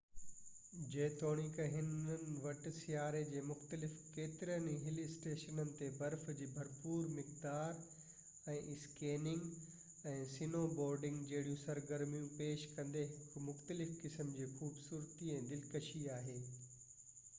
جيتوڻيڪ 0.93 1.57
انهن 1.63 2.21
وٽ 2.45 2.63
سياري 2.77 3.19
جي 3.33 3.41
دوران 3.49 3.91
ڪيترن 4.13 4.65
ئي 4.71 4.77
هِل 4.85 4.95
اسٽيشنن 5.03 5.67
تي 5.81 5.89
برف 5.99 6.23
جي 6.39 6.47
ڀرپور 6.55 7.09
مقدار 7.17 7.77
۽ 8.53 8.55
اسڪيئنگ 8.71 9.45
۽ 10.15 10.25
سنوبورڊنگ 10.31 11.21
جهڙيون 11.33 11.59
سرگرميون 11.65 12.25
پيش 12.39 12.63
ڪندي 12.79 13.03
هڪ 13.13 13.43
مختلف 13.51 13.93
قسم 14.07 14.33
جي 14.39 14.49
خوبصورتي 14.57 15.31
۽ 15.37 15.45
دلڪشي 15.53 16.03
آهي 16.17 16.35